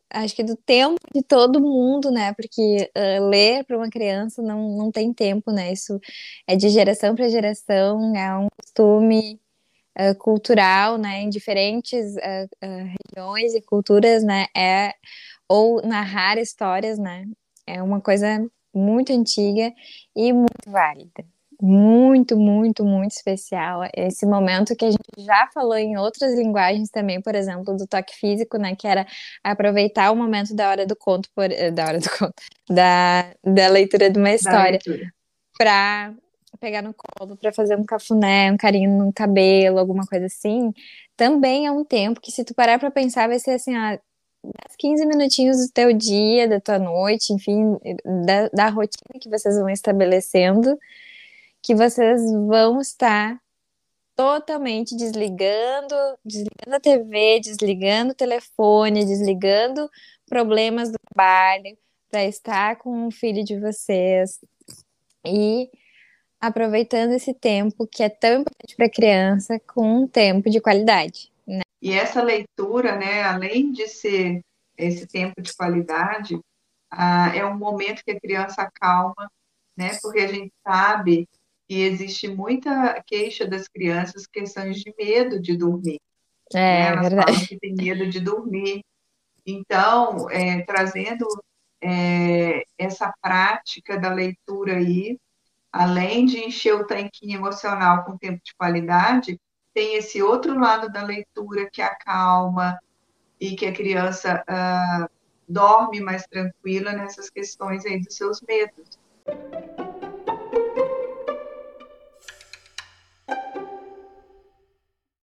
acho 0.09 0.33
que 0.35 0.43
do 0.43 0.55
tempo 0.55 1.01
de 1.13 1.21
todo 1.21 1.59
mundo, 1.59 2.09
né? 2.09 2.33
Porque 2.33 2.89
uh, 2.97 3.29
ler 3.29 3.65
para 3.65 3.77
uma 3.77 3.89
criança 3.89 4.41
não, 4.41 4.77
não 4.77 4.89
tem 4.91 5.13
tempo, 5.13 5.51
né? 5.51 5.73
Isso 5.73 5.99
é 6.47 6.55
de 6.55 6.69
geração 6.69 7.13
para 7.13 7.27
geração, 7.27 8.15
é 8.15 8.37
um 8.37 8.47
costume 8.57 9.41
uh, 9.99 10.15
cultural, 10.17 10.97
né? 10.97 11.21
Em 11.23 11.29
diferentes 11.29 12.15
regiões 12.61 13.53
e 13.53 13.61
culturas, 13.61 14.23
né? 14.23 14.47
É 14.55 14.93
ou 15.49 15.81
narrar 15.85 16.37
histórias, 16.37 16.97
né? 16.97 17.25
É 17.67 17.83
uma 17.83 17.99
coisa 18.01 18.27
muito 18.73 19.11
antiga 19.13 19.73
e 20.15 20.31
muito 20.31 20.69
válida 20.71 21.32
muito, 21.63 22.35
muito, 22.37 22.83
muito 22.83 23.11
especial. 23.11 23.83
Esse 23.95 24.25
momento 24.25 24.75
que 24.75 24.83
a 24.83 24.91
gente 24.91 24.99
já 25.17 25.47
falou 25.53 25.77
em 25.77 25.97
outras 25.97 26.35
linguagens 26.35 26.89
também, 26.89 27.21
por 27.21 27.33
exemplo, 27.35 27.73
do 27.77 27.87
toque 27.87 28.13
físico, 28.13 28.57
né? 28.57 28.75
Que 28.75 28.85
era 28.85 29.07
aproveitar 29.41 30.11
o 30.11 30.15
momento 30.15 30.53
da 30.53 30.69
hora 30.69 30.85
do 30.85 30.93
conto, 30.93 31.29
por, 31.33 31.49
eh, 31.49 31.71
da 31.71 31.85
hora 31.85 31.99
do 31.99 32.09
conto, 32.19 32.33
da, 32.69 33.33
da 33.41 33.67
leitura 33.69 34.09
de 34.09 34.19
uma 34.19 34.31
história, 34.31 34.77
para 35.57 36.13
pegar 36.59 36.81
no 36.81 36.93
colo, 36.93 37.37
para 37.37 37.53
fazer 37.53 37.77
um 37.77 37.85
cafuné, 37.85 38.51
um 38.51 38.57
carinho 38.57 38.97
no 38.97 39.13
cabelo, 39.13 39.79
alguma 39.79 40.05
coisa 40.05 40.25
assim. 40.25 40.73
Também 41.15 41.65
é 41.65 41.71
um 41.71 41.85
tempo 41.85 42.19
que, 42.19 42.31
se 42.31 42.43
tu 42.43 42.53
parar 42.53 42.77
para 42.77 42.91
pensar, 42.91 43.29
vai 43.29 43.39
ser 43.39 43.51
assim, 43.51 43.73
ah, 43.73 43.97
15 44.77 45.05
minutinhos 45.05 45.65
do 45.65 45.71
teu 45.71 45.93
dia, 45.93 46.45
da 46.45 46.59
tua 46.59 46.77
noite, 46.77 47.31
enfim, 47.31 47.77
da, 48.25 48.49
da 48.49 48.67
rotina 48.67 49.17
que 49.21 49.29
vocês 49.29 49.57
vão 49.57 49.69
estabelecendo 49.69 50.77
que 51.63 51.73
vocês 51.73 52.21
vão 52.45 52.81
estar 52.81 53.41
totalmente 54.15 54.95
desligando, 54.95 55.95
desligando 56.23 56.75
a 56.75 56.79
TV, 56.79 57.39
desligando 57.39 58.11
o 58.11 58.15
telefone, 58.15 59.05
desligando 59.05 59.89
problemas 60.27 60.91
do 60.91 60.97
trabalho 61.09 61.77
para 62.11 62.25
estar 62.25 62.75
com 62.75 63.07
o 63.07 63.11
filho 63.11 63.43
de 63.43 63.57
vocês 63.57 64.39
e 65.25 65.69
aproveitando 66.39 67.13
esse 67.13 67.33
tempo 67.33 67.87
que 67.87 68.03
é 68.03 68.09
tão 68.09 68.41
importante 68.41 68.75
para 68.75 68.85
a 68.85 68.91
criança 68.91 69.59
com 69.59 70.03
um 70.03 70.07
tempo 70.07 70.49
de 70.49 70.59
qualidade. 70.59 71.31
Né? 71.47 71.61
E 71.81 71.93
essa 71.93 72.21
leitura, 72.21 72.97
né, 72.97 73.23
além 73.23 73.71
de 73.71 73.87
ser 73.87 74.41
esse 74.77 75.07
tempo 75.07 75.41
de 75.41 75.55
qualidade, 75.55 76.37
ah, 76.91 77.33
é 77.33 77.45
um 77.45 77.57
momento 77.57 78.03
que 78.03 78.11
a 78.11 78.19
criança 78.19 78.63
acalma, 78.63 79.31
né, 79.75 79.97
porque 80.01 80.19
a 80.19 80.27
gente 80.27 80.51
sabe 80.61 81.27
e 81.73 81.81
existe 81.81 82.27
muita 82.27 83.01
queixa 83.05 83.47
das 83.47 83.67
crianças, 83.67 84.27
questões 84.27 84.77
de 84.77 84.93
medo 84.95 85.41
de 85.41 85.57
dormir. 85.57 85.99
É, 86.53 86.57
né? 86.57 86.87
Elas 86.87 87.07
verdade. 87.09 87.31
falam 87.31 87.47
que 87.47 87.59
tem 87.59 87.73
medo 87.73 88.07
de 88.07 88.19
dormir. 88.19 88.81
Então, 89.45 90.29
é, 90.29 90.61
trazendo 90.61 91.25
é, 91.81 92.63
essa 92.77 93.11
prática 93.19 93.99
da 93.99 94.13
leitura 94.13 94.77
aí, 94.77 95.17
além 95.71 96.25
de 96.25 96.45
encher 96.45 96.75
o 96.75 96.85
tanquinho 96.85 97.39
emocional 97.39 98.03
com 98.05 98.17
tempo 98.17 98.39
de 98.43 98.53
qualidade, 98.55 99.39
tem 99.73 99.95
esse 99.95 100.21
outro 100.21 100.57
lado 100.59 100.91
da 100.91 101.01
leitura 101.01 101.67
que 101.71 101.81
acalma 101.81 102.77
e 103.39 103.55
que 103.55 103.65
a 103.65 103.73
criança 103.73 104.43
ah, 104.47 105.09
dorme 105.49 105.99
mais 105.99 106.27
tranquila 106.27 106.93
nessas 106.93 107.31
questões 107.31 107.83
aí 107.83 107.99
dos 107.99 108.15
seus 108.15 108.39
medos. 108.41 108.99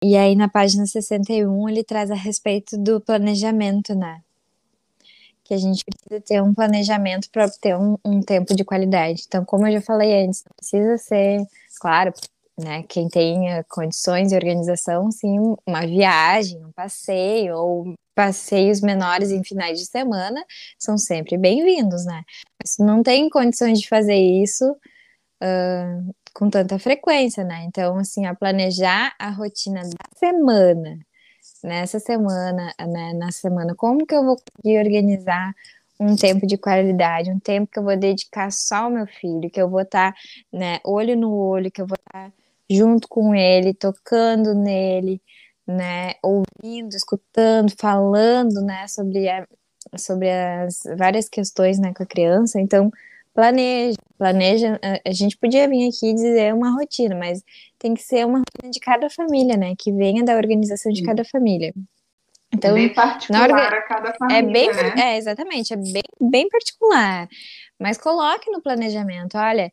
E 0.08 0.16
aí, 0.16 0.34
na 0.34 0.48
página 0.48 0.86
61, 0.86 1.68
ele 1.68 1.84
traz 1.84 2.10
a 2.10 2.14
respeito 2.14 2.78
do 2.78 2.98
planejamento, 2.98 3.94
né? 3.94 4.22
Que 5.44 5.52
a 5.52 5.58
gente 5.58 5.84
precisa 5.84 6.18
ter 6.18 6.42
um 6.42 6.54
planejamento 6.54 7.28
para 7.30 7.44
obter 7.44 7.76
um, 7.76 7.98
um, 8.02 8.22
tempo 8.22 8.56
de 8.56 8.64
qualidade. 8.64 9.24
Então, 9.26 9.44
como 9.44 9.66
eu 9.66 9.72
já 9.74 9.82
falei 9.82 10.24
antes, 10.24 10.42
não 10.46 10.56
precisa 10.56 10.96
ser, 10.96 11.46
claro, 11.78 12.14
né? 12.58 12.84
Quem 12.88 13.06
tenha 13.06 13.62
condições 13.64 14.32
e 14.32 14.34
organização, 14.34 15.10
sim, 15.10 15.38
uma 15.66 15.82
viagem, 15.82 16.64
um 16.64 16.72
passeio, 16.72 17.58
ou 17.58 17.94
passeios 18.14 18.80
menores 18.80 19.30
em 19.30 19.44
finais 19.44 19.78
de 19.78 19.84
semana 19.84 20.42
são 20.78 20.96
sempre 20.96 21.36
bem-vindos, 21.36 22.06
né? 22.06 22.22
Mas 22.58 22.78
não 22.78 23.02
tem 23.02 23.28
condições 23.28 23.78
de 23.78 23.86
fazer 23.86 24.16
isso, 24.16 24.64
uh, 25.42 26.14
com 26.38 26.48
tanta 26.48 26.78
frequência, 26.78 27.42
né? 27.42 27.64
Então, 27.64 27.98
assim, 27.98 28.24
a 28.24 28.32
planejar 28.32 29.12
a 29.18 29.28
rotina 29.28 29.82
da 29.82 30.16
semana, 30.16 30.96
nessa 31.64 31.98
semana, 31.98 32.72
né, 32.78 33.12
na 33.14 33.32
semana, 33.32 33.74
como 33.74 34.06
que 34.06 34.14
eu 34.14 34.24
vou 34.24 34.36
conseguir 34.36 34.78
organizar 34.78 35.52
um 35.98 36.14
tempo 36.14 36.46
de 36.46 36.56
qualidade, 36.56 37.32
um 37.32 37.40
tempo 37.40 37.68
que 37.72 37.76
eu 37.80 37.82
vou 37.82 37.96
dedicar 37.96 38.52
só 38.52 38.84
ao 38.84 38.90
meu 38.90 39.06
filho, 39.08 39.50
que 39.50 39.60
eu 39.60 39.68
vou 39.68 39.80
estar, 39.80 40.12
tá, 40.12 40.18
né, 40.52 40.78
olho 40.84 41.16
no 41.16 41.34
olho, 41.34 41.72
que 41.72 41.82
eu 41.82 41.86
vou 41.88 41.96
estar 41.98 42.30
tá 42.30 42.32
junto 42.70 43.08
com 43.08 43.34
ele, 43.34 43.74
tocando 43.74 44.54
nele, 44.54 45.20
né, 45.66 46.14
ouvindo, 46.22 46.94
escutando, 46.94 47.72
falando, 47.76 48.62
né, 48.62 48.86
sobre, 48.86 49.28
a, 49.28 49.44
sobre 49.98 50.30
as 50.30 50.82
várias 50.96 51.28
questões, 51.28 51.80
né, 51.80 51.92
com 51.92 52.04
a 52.04 52.06
criança. 52.06 52.60
Então, 52.60 52.92
planeja, 53.38 53.96
planeja. 54.18 54.80
A 55.06 55.12
gente 55.12 55.38
podia 55.38 55.68
vir 55.68 55.88
aqui 55.88 56.12
dizer 56.12 56.52
uma 56.52 56.72
rotina, 56.72 57.14
mas 57.14 57.40
tem 57.78 57.94
que 57.94 58.02
ser 58.02 58.26
uma 58.26 58.38
rotina 58.40 58.68
de 58.68 58.80
cada 58.80 59.08
família, 59.08 59.56
né? 59.56 59.74
Que 59.78 59.92
venha 59.92 60.24
da 60.24 60.34
organização 60.34 60.90
de 60.90 61.04
cada 61.04 61.24
família. 61.24 61.72
Então, 62.52 62.72
é 62.72 62.74
bem 62.74 62.92
particular 62.92 63.48
orga... 63.48 63.78
a 63.78 63.82
cada 63.82 64.12
família, 64.14 64.40
é 64.40 64.42
bem, 64.42 64.66
né? 64.72 65.14
É, 65.14 65.16
exatamente, 65.18 65.72
é 65.72 65.76
bem, 65.76 66.02
bem 66.20 66.48
particular. 66.48 67.28
Mas 67.78 67.96
coloque 67.96 68.50
no 68.50 68.60
planejamento, 68.60 69.38
olha, 69.38 69.70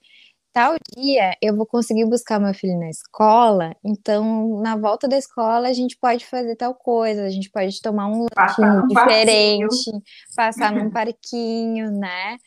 tal 0.53 0.75
dia 0.95 1.36
eu 1.41 1.55
vou 1.55 1.65
conseguir 1.65 2.05
buscar 2.05 2.39
meu 2.39 2.53
filho 2.53 2.77
na 2.77 2.89
escola, 2.89 3.75
então 3.84 4.62
na 4.62 4.77
volta 4.77 5.07
da 5.07 5.17
escola 5.17 5.69
a 5.69 5.74
gente 5.74 5.98
pode 5.98 6.24
fazer 6.24 6.55
tal 6.55 6.75
coisa, 6.75 7.24
a 7.24 7.29
gente 7.29 7.50
pode 7.50 7.81
tomar 7.81 8.07
um 8.07 8.27
lanche 8.38 8.88
diferente, 8.89 9.91
passar 10.36 10.72
num 10.72 10.91
parquinho, 10.91 11.89
né? 11.89 12.38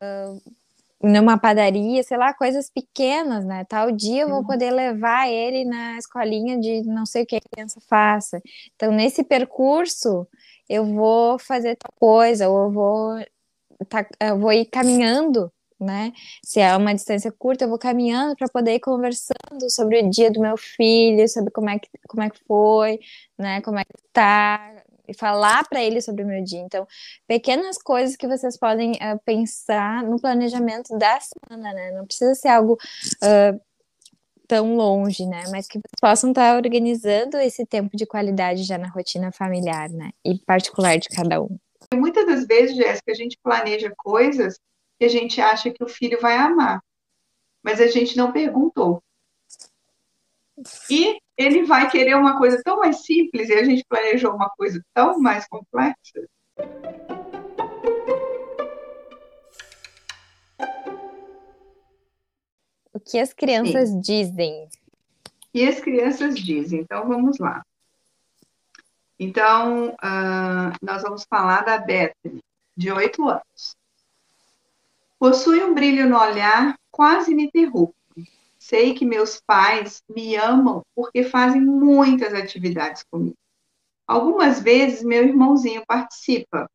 Uh, 0.00 0.59
numa 1.02 1.38
padaria, 1.38 2.02
sei 2.02 2.16
lá, 2.18 2.34
coisas 2.34 2.70
pequenas, 2.70 3.44
né? 3.44 3.64
Tal 3.64 3.90
dia 3.90 4.22
eu 4.22 4.28
vou 4.28 4.38
uhum. 4.38 4.46
poder 4.46 4.70
levar 4.70 5.28
ele 5.28 5.64
na 5.64 5.96
escolinha 5.98 6.58
de 6.58 6.82
não 6.82 7.06
sei 7.06 7.22
o 7.22 7.26
que 7.26 7.36
a 7.36 7.40
criança 7.40 7.80
faça. 7.88 8.40
Então, 8.74 8.92
nesse 8.92 9.24
percurso, 9.24 10.26
eu 10.68 10.84
vou 10.84 11.38
fazer 11.38 11.76
tal 11.76 11.92
coisa, 11.98 12.48
ou 12.48 12.64
eu 12.64 12.70
vou, 12.70 13.24
tá, 13.88 14.06
eu 14.20 14.38
vou 14.38 14.52
ir 14.52 14.66
caminhando, 14.66 15.50
né? 15.80 16.12
Se 16.44 16.60
é 16.60 16.76
uma 16.76 16.94
distância 16.94 17.32
curta, 17.32 17.64
eu 17.64 17.68
vou 17.68 17.78
caminhando 17.78 18.36
para 18.36 18.48
poder 18.48 18.74
ir 18.74 18.80
conversando 18.80 19.70
sobre 19.70 20.02
o 20.02 20.10
dia 20.10 20.30
do 20.30 20.40
meu 20.40 20.56
filho, 20.56 21.26
sobre 21.28 21.50
como 21.50 21.70
é 21.70 21.78
que, 21.78 21.88
como 22.08 22.22
é 22.22 22.30
que 22.30 22.40
foi, 22.46 23.00
né? 23.38 23.62
Como 23.62 23.78
é 23.78 23.84
que 23.84 23.94
tá, 24.12 24.79
falar 25.14 25.68
para 25.68 25.82
ele 25.82 26.00
sobre 26.00 26.24
o 26.24 26.26
meu 26.26 26.42
dia. 26.42 26.60
Então, 26.60 26.86
pequenas 27.26 27.78
coisas 27.78 28.16
que 28.16 28.26
vocês 28.26 28.56
podem 28.58 28.92
uh, 28.92 29.18
pensar 29.24 30.02
no 30.02 30.20
planejamento 30.20 30.96
da 30.98 31.18
semana, 31.20 31.72
né? 31.72 31.92
Não 31.92 32.06
precisa 32.06 32.34
ser 32.34 32.48
algo 32.48 32.74
uh, 32.74 33.60
tão 34.46 34.76
longe, 34.76 35.26
né? 35.26 35.44
Mas 35.50 35.68
que 35.68 35.78
possam 36.00 36.30
estar 36.30 36.56
organizando 36.56 37.36
esse 37.36 37.64
tempo 37.64 37.96
de 37.96 38.04
qualidade 38.04 38.64
já 38.64 38.76
na 38.76 38.88
rotina 38.88 39.30
familiar, 39.30 39.88
né? 39.88 40.10
E 40.24 40.38
particular 40.38 40.98
de 40.98 41.08
cada 41.08 41.40
um. 41.40 41.56
Muitas 41.94 42.26
das 42.26 42.46
vezes, 42.46 42.76
Jéssica, 42.76 43.12
a 43.12 43.14
gente 43.14 43.38
planeja 43.42 43.92
coisas 43.96 44.58
que 44.98 45.04
a 45.04 45.08
gente 45.08 45.40
acha 45.40 45.70
que 45.70 45.82
o 45.82 45.88
filho 45.88 46.20
vai 46.20 46.36
amar, 46.36 46.82
mas 47.62 47.80
a 47.80 47.86
gente 47.86 48.16
não 48.16 48.32
perguntou. 48.32 49.02
E 50.90 51.18
ele 51.36 51.64
vai 51.64 51.90
querer 51.90 52.14
uma 52.16 52.36
coisa 52.36 52.60
tão 52.62 52.78
mais 52.78 53.04
simples 53.04 53.48
e 53.48 53.54
a 53.54 53.64
gente 53.64 53.84
planejou 53.88 54.34
uma 54.34 54.50
coisa 54.50 54.82
tão 54.92 55.18
mais 55.18 55.46
complexa. 55.48 56.26
O 62.92 63.00
que 63.00 63.18
as 63.18 63.32
crianças 63.32 63.88
Sim. 63.88 64.00
dizem? 64.00 64.68
E 65.54 65.66
as 65.66 65.80
crianças 65.80 66.38
dizem. 66.38 66.80
Então, 66.80 67.08
vamos 67.08 67.38
lá. 67.38 67.64
Então, 69.18 69.90
uh, 69.90 70.72
nós 70.82 71.02
vamos 71.02 71.24
falar 71.24 71.64
da 71.64 71.78
Bethany, 71.78 72.42
de 72.76 72.92
oito 72.92 73.28
anos. 73.28 73.76
Possui 75.18 75.62
um 75.62 75.74
brilho 75.74 76.08
no 76.08 76.18
olhar 76.18 76.78
quase 76.90 77.32
ininterrupto 77.32 77.99
Sei 78.70 78.94
que 78.94 79.04
meus 79.04 79.40
pais 79.40 80.00
me 80.08 80.36
amam 80.36 80.82
porque 80.94 81.24
fazem 81.24 81.60
muitas 81.60 82.32
atividades 82.32 83.02
comigo. 83.10 83.36
Algumas 84.06 84.60
vezes 84.60 85.02
meu 85.02 85.24
irmãozinho 85.24 85.84
participa, 85.84 86.70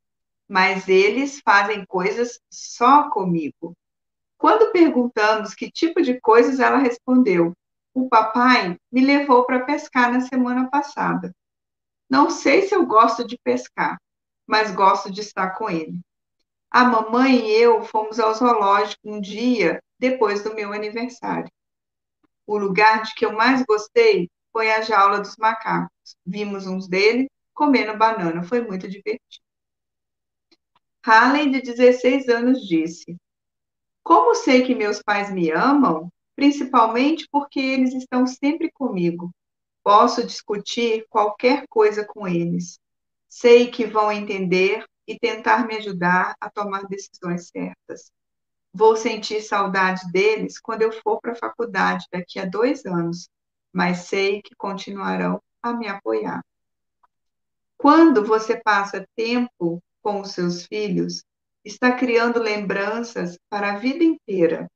mas 0.46 0.90
eles 0.90 1.40
fazem 1.40 1.86
coisas 1.86 2.38
só 2.52 3.10
comigo. 3.10 3.74
Quando 4.38 4.74
perguntamos 4.74 5.56
que 5.56 5.72
tipo 5.72 6.02
de 6.02 6.20
coisas, 6.20 6.60
ela 6.60 6.80
respondeu: 6.80 7.54
O 7.94 8.10
papai 8.10 8.78
me 8.92 9.00
levou 9.00 9.46
para 9.46 9.64
pescar 9.64 10.12
na 10.12 10.20
semana 10.20 10.70
passada. 10.70 11.34
Não 12.10 12.30
sei 12.30 12.64
se 12.64 12.76
eu 12.76 12.86
gosto 12.86 13.26
de 13.26 13.38
pescar, 13.42 13.98
mas 14.46 14.76
gosto 14.76 15.10
de 15.10 15.22
estar 15.22 15.52
com 15.52 15.70
ele. 15.70 16.02
A 16.70 16.84
mamãe 16.84 17.48
e 17.48 17.52
eu 17.52 17.84
fomos 17.86 18.20
ao 18.20 18.34
zoológico 18.34 19.00
um 19.06 19.22
dia 19.22 19.82
depois 19.98 20.44
do 20.44 20.54
meu 20.54 20.74
aniversário. 20.74 21.50
O 22.48 22.58
lugar 22.58 23.04
de 23.04 23.14
que 23.16 23.26
eu 23.26 23.34
mais 23.34 23.64
gostei 23.64 24.30
foi 24.52 24.72
a 24.72 24.82
jaula 24.82 25.20
dos 25.20 25.36
macacos. 25.38 26.16
Vimos 26.26 26.68
uns 26.68 26.88
deles 26.88 27.28
comendo 27.54 27.98
banana, 27.98 28.44
foi 28.44 28.62
muito 28.62 28.88
divertido. 28.88 29.44
Halley, 31.06 31.52
de 31.52 31.62
16 31.62 32.28
anos, 32.30 32.68
disse: 32.68 33.16
Como 34.04 34.36
sei 34.36 34.64
que 34.66 34.76
meus 34.76 35.02
pais 35.02 35.32
me 35.32 35.52
amam? 35.52 36.10
Principalmente 36.36 37.28
porque 37.32 37.60
eles 37.60 37.94
estão 37.94 38.28
sempre 38.28 38.72
comigo. 38.72 39.32
Posso 39.84 40.26
discutir 40.26 41.06
qualquer 41.10 41.66
coisa 41.70 42.06
com 42.06 42.28
eles. 42.28 42.80
Sei 43.30 43.70
que 43.70 43.86
vão 43.86 44.12
entender 44.12 44.84
e 45.08 45.18
tentar 45.18 45.68
me 45.68 45.76
ajudar 45.76 46.36
a 46.42 46.50
tomar 46.50 46.88
decisões 46.88 47.50
certas. 47.50 48.12
Vou 48.78 48.98
sentir 48.98 49.40
saudade 49.42 50.02
deles 50.12 50.60
quando 50.60 50.82
eu 50.82 50.92
for 50.92 51.22
para 51.22 51.32
a 51.32 51.36
faculdade 51.36 52.08
daqui 52.12 52.38
a 52.38 52.46
dois 52.46 52.86
anos, 52.86 53.30
mas 53.72 54.00
sei 54.00 54.42
que 54.42 54.54
continuarão 54.54 55.42
a 55.64 55.72
me 55.72 55.88
apoiar. 55.88 56.44
Quando 57.78 58.26
você 58.26 58.58
passa 58.58 59.08
tempo 59.16 59.82
com 60.02 60.20
os 60.20 60.34
seus 60.34 60.66
filhos, 60.66 61.24
está 61.64 61.94
criando 61.94 62.38
lembranças 62.38 63.40
para 63.50 63.72
a 63.72 63.78
vida 63.78 64.04
inteira. 64.04 64.70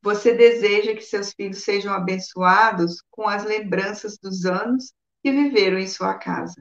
Você 0.00 0.32
deseja 0.32 0.94
que 0.94 1.02
seus 1.02 1.34
filhos 1.34 1.62
sejam 1.62 1.92
abençoados 1.92 3.02
com 3.10 3.28
as 3.28 3.44
lembranças 3.44 4.16
dos 4.16 4.46
anos 4.46 4.94
que 5.22 5.30
viveram 5.30 5.78
em 5.78 5.86
sua 5.86 6.14
casa. 6.14 6.56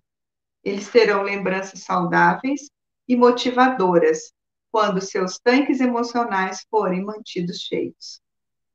Eles 0.61 0.89
terão 0.89 1.23
lembranças 1.23 1.83
saudáveis 1.83 2.69
e 3.07 3.15
motivadoras 3.15 4.33
quando 4.75 4.99
seus 4.99 5.39
tanques 5.39 5.79
emocionais 5.79 6.65
forem 6.69 7.01
mantidos 7.01 7.61
cheios. 7.61 8.19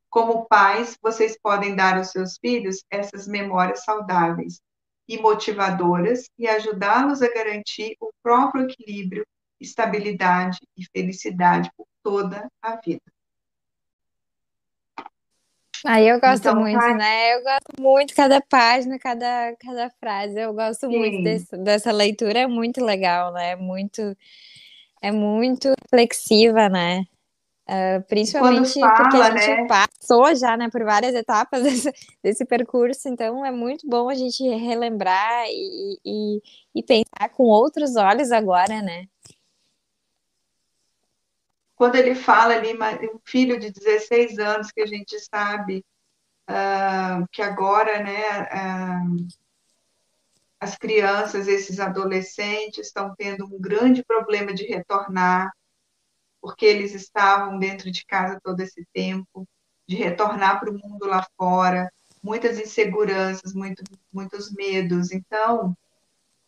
Como 0.09 0.47
pais, 0.47 0.97
vocês 1.03 1.39
podem 1.39 1.77
dar 1.77 1.99
aos 1.99 2.11
seus 2.11 2.39
filhos 2.39 2.83
essas 2.91 3.29
memórias 3.29 3.85
saudáveis 3.85 4.63
e 5.07 5.19
motivadoras 5.19 6.31
e 6.39 6.49
ajudá-los 6.49 7.21
a 7.21 7.29
garantir 7.29 7.99
o 8.01 8.11
próprio 8.23 8.65
equilíbrio, 8.65 9.27
estabilidade 9.61 10.61
e 10.75 10.87
felicidade 10.91 11.71
por 11.77 11.87
toda 12.03 12.49
a 12.63 12.77
vida. 12.77 13.03
Aí 15.85 16.09
eu 16.09 16.19
gosto 16.19 16.49
então, 16.49 16.57
muito, 16.57 16.95
né? 16.95 17.35
Eu 17.35 17.43
gosto 17.43 17.79
muito 17.79 18.15
cada 18.15 18.41
página, 18.41 18.99
cada, 18.99 19.55
cada 19.57 19.91
frase. 20.01 20.41
Eu 20.41 20.55
gosto 20.55 20.89
Sim. 20.89 20.99
muito 20.99 21.23
desse, 21.25 21.59
dessa 21.59 21.93
leitura, 21.93 22.39
é 22.39 22.47
muito 22.47 22.83
legal, 22.83 23.35
né? 23.35 23.55
Muito, 23.55 24.17
é 25.01 25.11
muito 25.11 25.73
reflexiva, 25.83 26.69
né? 26.69 27.05
Uh, 27.69 28.03
principalmente 28.09 28.81
fala, 28.81 28.95
porque 28.97 29.17
a 29.17 29.37
gente 29.37 29.63
né? 29.63 29.69
passou 29.69 30.35
já 30.35 30.57
né, 30.57 30.69
por 30.69 30.83
várias 30.83 31.15
etapas 31.15 31.63
desse, 31.63 31.93
desse, 32.21 32.45
percurso, 32.45 33.09
então 33.09 33.47
é 33.47 33.53
muito 33.53 33.89
bom 33.89 34.09
a 34.09 34.15
gente 34.15 34.43
relembrar 34.43 35.45
e, 35.47 35.97
e, 36.05 36.43
e, 36.75 36.83
pensar 36.83 37.29
com 37.33 37.45
outros 37.45 37.95
olhos 37.95 38.33
agora, 38.33 38.83
né? 38.83 39.07
Quando 41.77 41.95
ele 41.95 42.17
fala 42.17 42.55
ali, 42.55 42.75
um 42.75 43.21
filho 43.25 43.59
de 43.59 43.71
16 43.71 44.39
anos, 44.41 44.73
que 44.73 44.81
a 44.81 44.87
gente 44.87 45.17
sabe 45.21 45.85
uh, 46.51 47.27
que 47.31 47.41
agora, 47.41 48.03
né, 48.03 48.43
uh, 48.43 49.29
as 50.61 50.77
crianças, 50.77 51.49
esses 51.49 51.81
adolescentes, 51.81 52.87
estão 52.87 53.15
tendo 53.17 53.47
um 53.47 53.59
grande 53.59 54.05
problema 54.05 54.53
de 54.53 54.65
retornar 54.65 55.51
porque 56.41 56.65
eles 56.65 56.95
estavam 56.95 57.59
dentro 57.59 57.91
de 57.91 58.05
casa 58.07 58.41
todo 58.43 58.61
esse 58.61 58.87
tempo, 58.95 59.47
de 59.87 59.97
retornar 59.97 60.59
para 60.61 60.71
o 60.71 60.79
mundo 60.79 61.07
lá 61.07 61.27
fora, 61.37 61.93
muitas 62.23 62.59
inseguranças, 62.59 63.55
muito, 63.55 63.83
muitos 64.13 64.51
medos. 64.53 65.13
Então, 65.13 65.77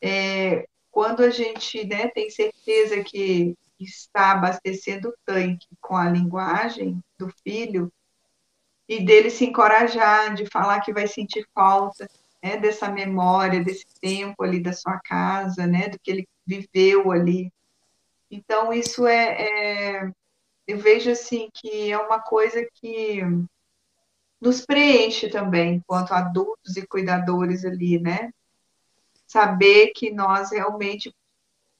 é, 0.01 0.66
quando 0.90 1.22
a 1.22 1.31
gente 1.31 1.85
né, 1.87 2.09
tem 2.09 2.31
certeza 2.31 3.03
que 3.03 3.55
está 3.79 4.33
abastecendo 4.33 5.09
o 5.09 5.14
tanque 5.27 5.66
com 5.81 5.96
a 5.96 6.09
linguagem 6.09 7.03
do 7.18 7.29
filho, 7.42 7.92
e 8.88 9.05
dele 9.05 9.31
se 9.31 9.44
encorajar, 9.44 10.35
de 10.35 10.44
falar 10.46 10.81
que 10.81 10.92
vai 10.92 11.07
sentir 11.07 11.46
falta 11.55 12.07
né, 12.42 12.57
dessa 12.57 12.90
memória, 12.90 13.62
desse 13.62 13.87
tempo 14.00 14.42
ali 14.42 14.61
da 14.61 14.72
sua 14.72 14.98
casa, 15.00 15.66
né, 15.66 15.88
do 15.88 15.98
que 15.98 16.11
ele 16.11 16.28
viveu 16.46 17.11
ali 17.12 17.52
então, 18.33 18.72
isso 18.72 19.07
é, 19.07 20.07
é, 20.07 20.12
eu 20.66 20.78
vejo 20.78 21.11
assim 21.11 21.50
que 21.52 21.92
é 21.92 21.98
uma 21.98 22.18
coisa 22.18 22.66
que 22.72 23.20
nos 24.40 24.64
preenche 24.64 25.28
também, 25.28 25.74
enquanto 25.74 26.12
adultos 26.12 26.78
e 26.78 26.87
cuidadores 26.87 27.62
ali, 27.62 28.00
né? 28.00 28.33
Saber 29.26 29.92
que 29.94 30.11
nós 30.11 30.50
realmente 30.50 31.14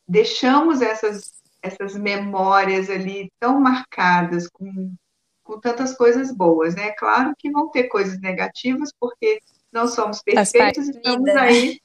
deixamos 0.07 0.83
essas, 0.83 1.33
essas 1.62 1.96
memórias 1.96 2.90
ali 2.90 3.33
tão 3.40 3.59
marcadas 3.59 4.46
com, 4.46 4.94
com 5.42 5.59
tantas 5.59 5.96
coisas 5.96 6.31
boas, 6.31 6.75
né? 6.75 6.90
Claro 6.92 7.35
que 7.38 7.51
vão 7.51 7.70
ter 7.70 7.85
coisas 7.85 8.20
negativas, 8.20 8.92
porque 9.01 9.40
não 9.73 9.89
somos 9.89 10.23
perfeitos, 10.23 10.89
estamos 10.89 11.25
vida, 11.25 11.35
né? 11.35 11.41
aí, 11.41 11.81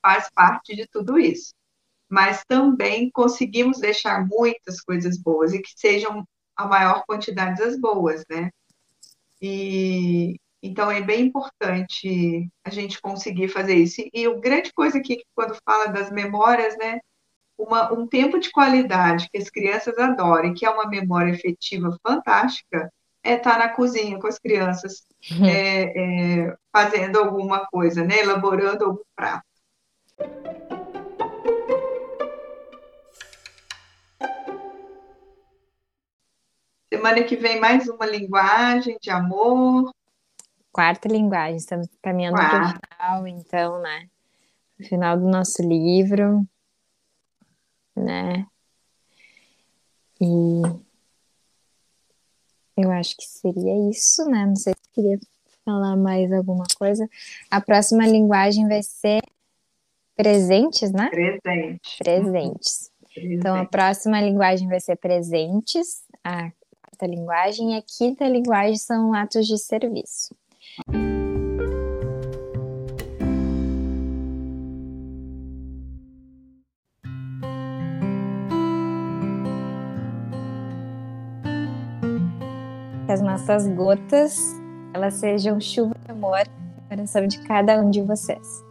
faz 0.00 0.28
parte 0.34 0.76
de 0.76 0.86
tudo 0.86 1.18
isso 1.18 1.52
mas 2.12 2.44
também 2.46 3.10
conseguimos 3.10 3.80
deixar 3.80 4.28
muitas 4.28 4.82
coisas 4.82 5.16
boas 5.16 5.54
e 5.54 5.62
que 5.62 5.72
sejam 5.74 6.28
a 6.54 6.66
maior 6.66 7.04
quantidade 7.06 7.58
das 7.58 7.80
boas, 7.80 8.22
né? 8.28 8.50
E 9.40 10.36
então 10.62 10.90
é 10.90 11.00
bem 11.00 11.22
importante 11.22 12.50
a 12.62 12.68
gente 12.68 13.00
conseguir 13.00 13.48
fazer 13.48 13.76
isso. 13.76 14.02
E, 14.12 14.28
o 14.28 14.38
grande 14.38 14.70
coisa 14.74 14.98
aqui, 14.98 15.24
quando 15.34 15.56
fala 15.64 15.86
das 15.86 16.10
memórias, 16.12 16.76
né? 16.76 17.00
Uma, 17.56 17.90
um 17.94 18.06
tempo 18.06 18.38
de 18.38 18.50
qualidade 18.50 19.28
que 19.32 19.38
as 19.38 19.48
crianças 19.48 19.96
adorem, 19.98 20.52
que 20.52 20.66
é 20.66 20.70
uma 20.70 20.86
memória 20.86 21.32
efetiva 21.32 21.96
fantástica, 22.06 22.92
é 23.22 23.34
estar 23.34 23.58
na 23.58 23.68
cozinha 23.68 24.18
com 24.18 24.26
as 24.26 24.38
crianças, 24.38 25.06
uhum. 25.30 25.46
é, 25.46 25.82
é, 26.44 26.56
fazendo 26.72 27.18
alguma 27.18 27.66
coisa, 27.66 28.02
né? 28.04 28.18
Elaborando 28.18 28.84
algum 28.84 29.02
prato. 29.14 29.46
Semana 36.92 37.22
que 37.22 37.36
vem, 37.36 37.60
mais 37.60 37.88
uma 37.88 38.06
linguagem 38.06 38.98
de 39.00 39.10
amor. 39.10 39.92
Quarta 40.72 41.08
linguagem, 41.08 41.56
estamos 41.56 41.86
caminhando 42.02 42.36
para 42.36 42.62
o 42.62 42.68
final, 42.68 43.26
então, 43.26 43.80
né? 43.80 44.08
No 44.78 44.86
final 44.86 45.16
do 45.18 45.28
nosso 45.28 45.62
livro, 45.62 46.46
né? 47.94 48.46
E 50.20 50.62
eu 52.76 52.90
acho 52.90 53.16
que 53.16 53.24
seria 53.24 53.90
isso, 53.90 54.24
né? 54.26 54.46
Não 54.46 54.56
sei 54.56 54.72
se 54.74 54.92
queria 54.92 55.18
falar 55.64 55.96
mais 55.96 56.32
alguma 56.32 56.64
coisa. 56.78 57.08
A 57.50 57.60
próxima 57.60 58.06
linguagem 58.06 58.68
vai 58.68 58.82
ser 58.82 59.22
presentes, 60.16 60.90
né? 60.92 61.08
Presente. 61.10 61.98
Presentes. 61.98 62.90
Presente. 63.14 63.34
Então, 63.34 63.56
a 63.56 63.64
próxima 63.64 64.20
linguagem 64.20 64.68
vai 64.68 64.80
ser 64.80 64.96
presentes. 64.96 66.02
A 66.24 66.50
quarta 66.80 67.06
linguagem 67.06 67.74
e 67.74 67.78
a 67.78 67.82
quinta 67.82 68.26
linguagem 68.26 68.76
são 68.76 69.12
atos 69.12 69.46
de 69.46 69.58
serviço. 69.58 70.34
Que 83.12 83.16
as 83.16 83.20
nossas 83.20 83.68
gotas 83.68 84.38
elas 84.94 85.12
sejam 85.12 85.60
chuva 85.60 85.94
de 86.02 86.12
amor 86.12 86.48
no 86.48 86.88
coração 86.88 87.26
de 87.26 87.40
cada 87.40 87.78
um 87.78 87.90
de 87.90 88.00
vocês. 88.00 88.64